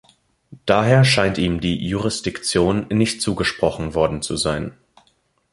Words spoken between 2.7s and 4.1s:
nicht zugesprochen